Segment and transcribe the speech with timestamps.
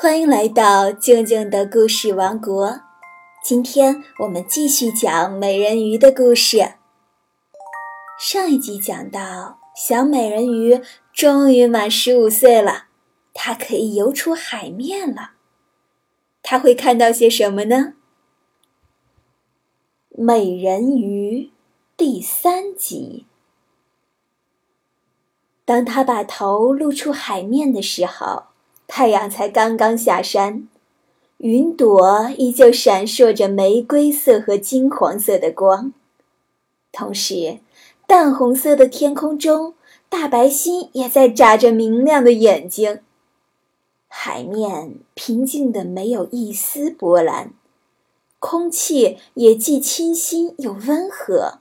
[0.00, 2.82] 欢迎来到静静的故事王国。
[3.42, 6.74] 今天我们继续讲美人鱼的故事。
[8.16, 10.80] 上一集讲到，小美人鱼
[11.12, 12.84] 终于满十五岁了，
[13.34, 15.32] 她可以游出海面了。
[16.44, 17.94] 她会看到些什么呢？
[20.10, 21.50] 美人鱼
[21.96, 23.26] 第三集。
[25.64, 28.44] 当她把头露出海面的时候。
[28.88, 30.66] 太阳才刚刚下山，
[31.36, 35.92] 云朵依旧闪烁着玫瑰色和金黄色的光，
[36.90, 37.58] 同时，
[38.06, 39.74] 淡红色的天空中，
[40.08, 43.00] 大白星也在眨着明亮的眼睛。
[44.08, 47.52] 海面平静的没有一丝波澜，
[48.38, 51.58] 空气也既清新又温和。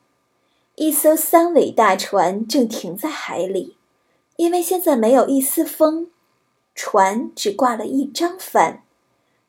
[0.75, 3.75] 一艘三尾大船正停在海里，
[4.37, 6.07] 因为现在没有一丝风。
[6.79, 8.83] 船只挂了一张帆，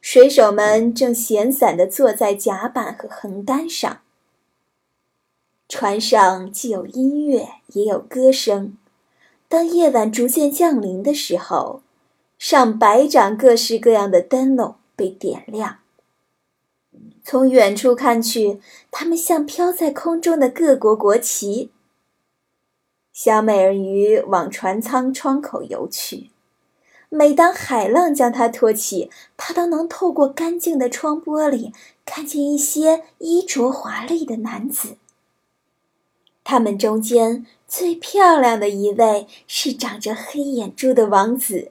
[0.00, 4.00] 水手们正闲散地坐在甲板和横杆上。
[5.68, 8.78] 船上既有音乐，也有歌声。
[9.46, 11.82] 当夜晚逐渐降临的时候，
[12.38, 15.80] 上百盏各式各样的灯笼被点亮。
[17.22, 18.58] 从远处看去，
[18.90, 21.70] 它们像飘在空中的各国国旗。
[23.12, 26.30] 小美人鱼往船舱窗口游去。
[27.10, 31.72] 每当海浪将它托起，它都能透过干净的窗玻璃
[32.04, 34.96] 看见一些衣着华丽的男子。
[36.44, 41.70] 他们中间最漂亮的一位是长着黑眼珠的王子，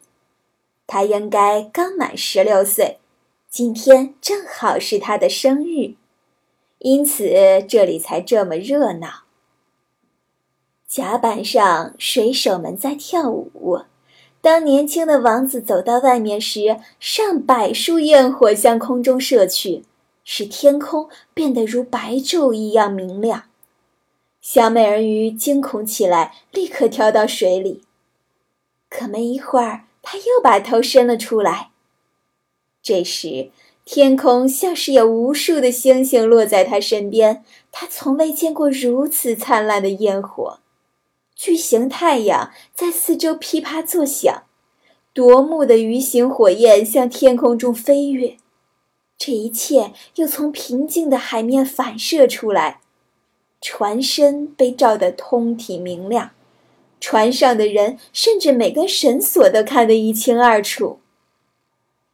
[0.86, 3.00] 他应该刚满十六岁，
[3.50, 5.96] 今天正好是他的生日，
[6.80, 7.30] 因此
[7.68, 9.24] 这里才这么热闹。
[10.88, 13.82] 甲板上，水手们在跳舞。
[14.42, 19.84] 当年轻的王子走到外面时，上百束焰火向空中射去，
[20.24, 23.44] 使天空变得如白昼一样明亮。
[24.40, 27.84] 小美人鱼惊恐起来，立刻跳到水里。
[28.90, 31.72] 可没一会儿，她又把头伸了出来。
[32.82, 33.50] 这时，
[33.84, 40.60] 天空像是有无数的星星落在她身边，她从未见过如此灿烂的焰火。
[41.38, 44.44] 巨型太阳在四周噼啪作响，
[45.14, 48.38] 夺目的鱼形火焰向天空中飞跃。
[49.20, 52.82] 这一切又从平静的海面反射出来，
[53.62, 56.32] 船身被照得通体明亮，
[57.00, 61.00] 船上的人甚至每根绳索都看得一清二楚。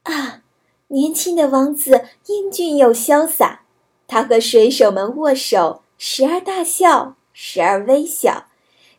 [0.03, 0.41] 啊，
[0.90, 3.63] 年轻的王子英俊又潇洒，
[4.05, 8.47] 他和水手们握手，时而大笑，时而微笑。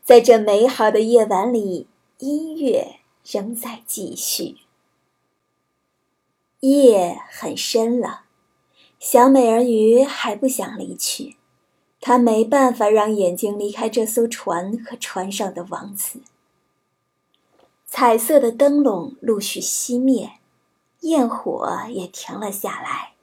[0.05, 1.87] 在这美好的夜晚里，
[2.19, 4.59] 音乐仍在继续。
[6.61, 8.25] 夜很深了，
[9.01, 11.39] 小美人鱼还不想离去，
[12.03, 16.21] 她没办法让眼睛离开这艘船和船上的王子。
[17.87, 20.33] 彩色的灯笼陆续熄灭，
[21.01, 23.15] 焰火也停了下来，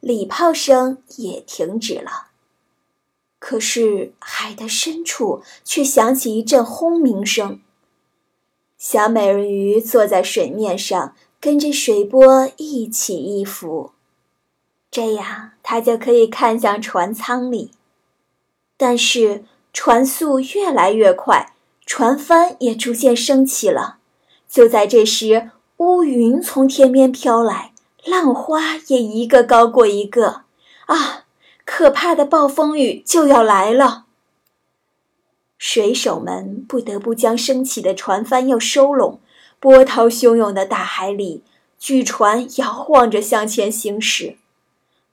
[0.00, 2.30] 礼炮声也停止了。
[3.38, 7.60] 可是海的深处却响起一阵轰鸣声。
[8.78, 13.92] 小美人鱼坐在水面上，跟着水波一起一伏，
[14.90, 17.70] 这样她就可以看向船舱里。
[18.76, 21.54] 但是船速越来越快，
[21.84, 23.98] 船帆也逐渐升起了。
[24.48, 27.72] 就在这时，乌云从天边飘来，
[28.04, 30.42] 浪花也一个高过一个。
[30.86, 31.25] 啊！
[31.66, 34.06] 可怕的暴风雨就要来了。
[35.58, 39.20] 水手们不得不将升起的船帆又收拢。
[39.58, 41.42] 波涛汹涌的大海里，
[41.78, 44.36] 巨船摇晃着向前行驶，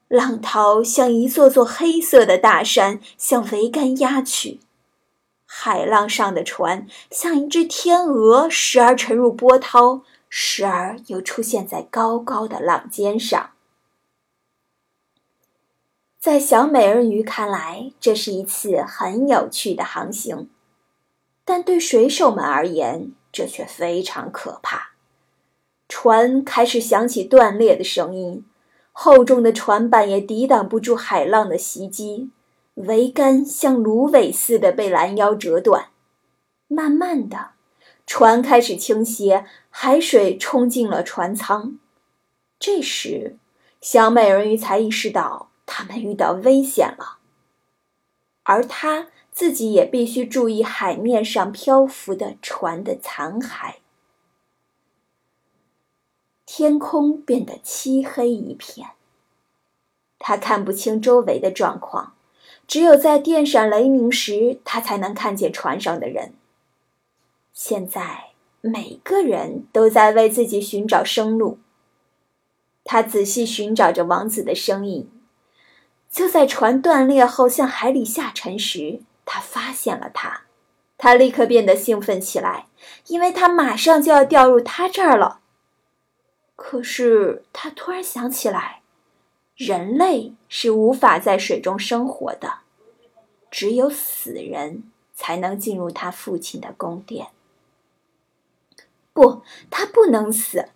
[0.10, 4.60] 浪涛像一座座黑色的大山向桅杆压去。
[5.46, 13.53] 海浪上的船像一只天鹅，时而沉入波涛，时而又出现在高高的浪尖上。
[16.24, 20.48] 在小美人鱼看来，这是一次很有趣的航行，
[21.44, 24.94] 但对水手们而言，这却非常可怕。
[25.90, 28.46] 船开始响起断裂的声音，
[28.94, 32.30] 厚重的船板也抵挡不住海浪的袭击，
[32.78, 35.88] 桅杆像芦苇似的被拦腰折断。
[36.70, 37.50] 慢慢的，
[38.08, 41.78] 船开始倾斜，海水冲进了船舱。
[42.58, 43.36] 这时，
[43.82, 45.50] 小美人鱼才意识到。
[45.66, 47.20] 他们遇到危险了，
[48.44, 53.76] 而他自己也必须注意海面上漂浮的船的残骸。
[56.46, 58.90] 天空变得漆黑一片。
[60.20, 62.14] 他看不清周围的状况，
[62.68, 66.34] 只有在电闪雷鸣时，他才能看见船上的人。
[67.52, 68.32] 现在
[68.62, 71.58] 每个人都在为自己寻找生路。
[72.84, 75.10] 他仔细寻找着王子的身影。
[76.14, 80.44] 就在船断裂后向海里下沉时，他发现了它。
[80.96, 82.68] 他立刻变得兴奋起来，
[83.08, 85.40] 因为他马上就要掉入他这儿了。
[86.56, 88.84] 可是他突然想起来，
[89.56, 92.60] 人类是无法在水中生活的，
[93.50, 94.84] 只有死人
[95.16, 97.30] 才能进入他父亲的宫殿。
[99.14, 100.70] 不，他不能死。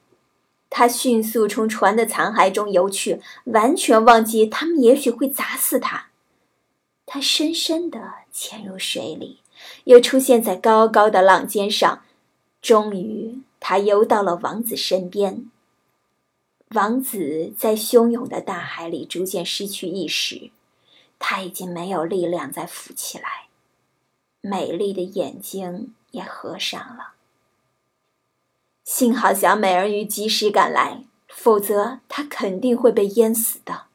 [0.70, 6.10] 他迅速从船的残骸中游去，完全忘记他们也许会砸死他。
[7.06, 9.40] 他深深地潜入水里，
[9.86, 12.04] 又出现在高高的浪尖上。
[12.62, 15.50] 终于，他游到了王子身边。
[16.72, 20.52] 王子在汹涌的大海里逐渐失去意识，
[21.18, 23.48] 他已经没有力量再浮起来，
[24.42, 27.14] 美丽的眼睛也合上了。
[28.88, 33.88] 幸好小美人鱼及时赶来，否则她肯定会被淹死的。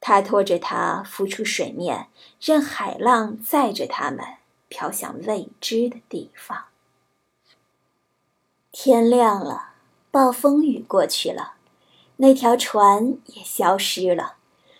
[0.00, 2.08] 他拖着她浮出水面，
[2.40, 4.24] 任海浪载着他们
[4.68, 6.64] 飘向未知的地方。
[8.72, 9.74] 天亮了，
[10.10, 11.56] 暴风雨过去了，
[12.16, 14.36] 那条船也消失了，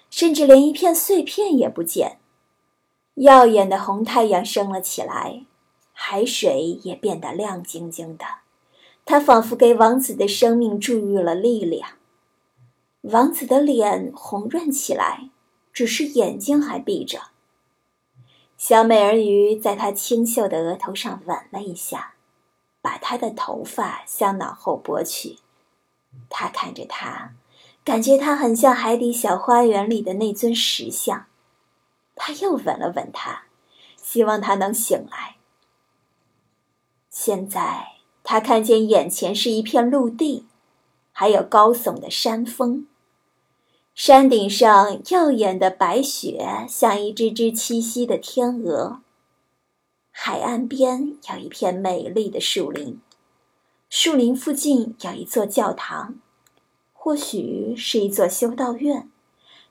[0.09, 2.19] 甚至连一片碎片也不见。
[3.17, 5.45] 耀眼的红太阳升了起来。
[6.11, 8.25] 海水也变得亮晶晶的，
[9.05, 11.91] 它仿佛给王子的生命注入了力量。
[13.03, 15.31] 王子的脸红润起来，
[15.73, 17.29] 只是眼睛还闭着。
[18.59, 22.15] 小美人鱼在他清秀的额头上吻了一下，
[22.83, 25.39] 把他的头发向脑后拨去。
[26.29, 27.35] 他看着他，
[27.85, 31.27] 感觉他很像海底小花园里的那尊石像。
[32.17, 33.45] 他又吻了吻他，
[33.97, 35.37] 希望他能醒来。
[37.11, 37.89] 现在
[38.23, 40.47] 他看见眼前是一片陆地，
[41.11, 42.87] 还有高耸的山峰。
[43.93, 49.01] 山顶上耀眼的白雪像一只只栖息的天鹅。
[50.12, 53.01] 海岸边有一片美丽的树林，
[53.89, 56.15] 树林附近有一座教堂，
[56.93, 59.11] 或许是一座修道院，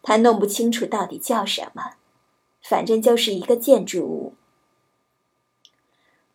[0.02, 1.94] 他弄不清楚到底叫什么，
[2.62, 4.34] 反正就是一个建筑物。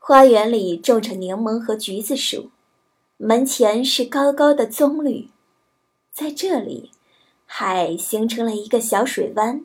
[0.07, 2.51] 花园里种着柠檬和橘子树，
[3.17, 5.29] 门前是高高的棕榈。
[6.13, 6.91] 在这里，
[7.47, 9.65] 海形成了一个小水湾，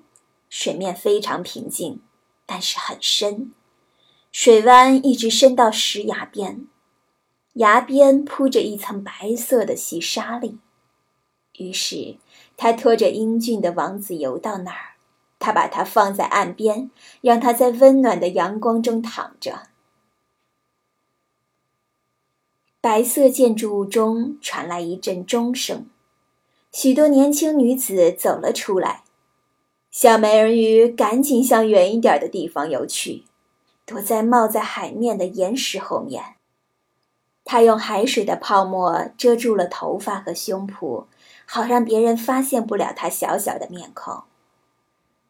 [0.50, 2.00] 水面非常平静，
[2.46, 3.52] 但是很深。
[4.32, 6.66] 水湾一直伸到石崖边，
[7.56, 10.58] 崖边铺着一层白色的细沙粒。
[11.58, 12.16] 于是，
[12.56, 14.96] 他拖着英俊的王子游到那儿，
[15.38, 16.90] 他把他放在岸边，
[17.20, 19.64] 让他在温暖的阳光中躺着。
[22.82, 25.88] 白色建筑物中传来一阵钟声，
[26.72, 29.04] 许多年轻女子走了出来。
[29.92, 33.26] 小美人鱼赶紧向远一点的地方游去，
[33.86, 36.36] 躲在冒在海面的岩石后面。
[37.44, 41.04] 她用海水的泡沫遮住了头发和胸脯，
[41.46, 44.24] 好让别人发现不了她小小的面孔。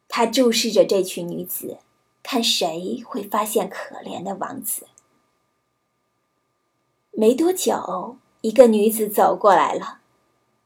[0.07, 1.79] 她注视着这群女子，
[2.21, 4.85] 看谁会发现可怜的王子。
[7.19, 9.99] 没多久，一个女子走过来了，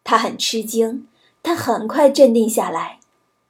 [0.04, 1.08] 她很吃惊，
[1.42, 3.00] 但很快镇定下来，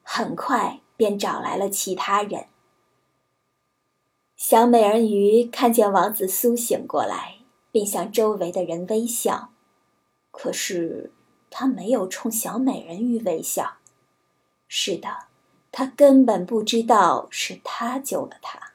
[0.03, 2.45] 很快便找来了其他人。
[4.37, 7.39] 小美人鱼看见王子苏醒过来，
[7.73, 9.49] 并向周围的人微笑，
[10.31, 11.11] 可是
[11.49, 13.79] 他没有冲小美人鱼微笑。
[14.69, 15.25] 是的，
[15.73, 18.72] 他根本不知道是他救了他。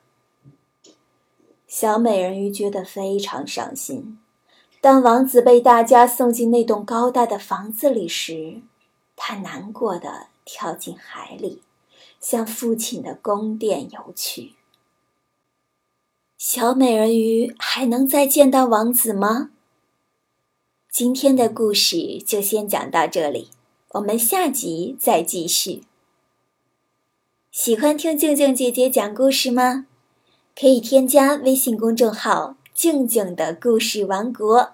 [1.80, 4.18] 小美人鱼觉得非常伤心。
[4.80, 8.62] 当王子被大家送进那栋高大的房子里时，
[9.14, 11.62] 她难过的跳进海里，
[12.18, 14.54] 向父亲的宫殿游去。
[16.36, 19.50] 小美人鱼还能再见到王子吗？
[20.90, 23.50] 今天的故事就先讲到这里，
[23.90, 25.84] 我们下集再继续。
[27.52, 29.86] 喜欢听静静姐姐讲故事吗？
[30.60, 34.70] 可以添加微信公众号“静静的故事王国”，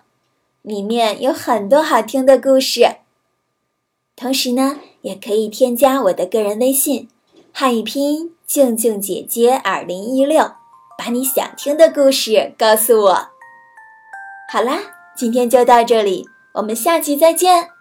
[0.63, 2.97] 里面有很多好听的故事。
[4.17, 7.11] 同时呢，也可以添加我的个人微信
[7.53, 10.53] “汉语拼音静静姐姐二零一六”，
[10.97, 13.29] 把你想听的故事告诉我。
[14.51, 14.79] 好啦，
[15.15, 17.74] 今天就到这里，我们下期再见。